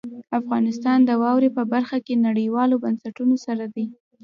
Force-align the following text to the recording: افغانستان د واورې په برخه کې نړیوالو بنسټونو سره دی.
افغانستان 0.39 0.99
د 1.05 1.11
واورې 1.21 1.49
په 1.57 1.63
برخه 1.73 1.97
کې 2.05 2.23
نړیوالو 2.27 2.75
بنسټونو 2.83 3.35
سره 3.45 3.65
دی. 3.75 3.85